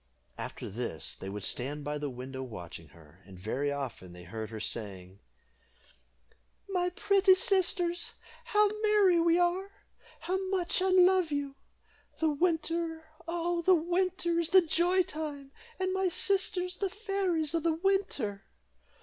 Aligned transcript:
After 0.35 0.67
this 0.67 1.15
they 1.15 1.29
would 1.29 1.43
stand 1.43 1.83
by 1.83 1.99
the 1.99 2.09
window 2.09 2.41
watching 2.41 2.87
her; 2.87 3.21
and 3.23 3.37
very 3.37 3.71
often 3.71 4.13
they 4.13 4.23
heard 4.23 4.49
her 4.49 4.59
saying 4.59 5.19
"My 6.67 6.89
pretty 6.89 7.35
sisters, 7.35 8.13
how 8.45 8.67
merry 8.81 9.19
we 9.19 9.37
are 9.37 9.69
how 10.21 10.39
much 10.49 10.81
I 10.81 10.89
love 10.89 11.31
you! 11.31 11.53
The 12.19 12.31
winter, 12.31 13.03
oh! 13.27 13.61
the 13.61 13.75
winter, 13.75 14.39
is 14.39 14.49
the 14.49 14.61
joy 14.65 15.03
time, 15.03 15.51
and 15.79 15.93
my 15.93 16.09
sisters 16.09 16.77
the 16.77 16.89
fairies 16.89 17.53
of 17.53 17.61
the 17.61 17.73
winter." 17.75 18.45